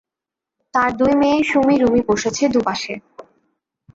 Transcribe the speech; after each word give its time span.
তাঁর 0.73 0.89
দুই 0.97 1.13
মেয়ে 1.15 1.39
সুমী 1.43 1.75
রুমী 1.77 2.01
বসেছে 2.09 2.43
দু 2.53 2.59
পাশে। 2.67 2.93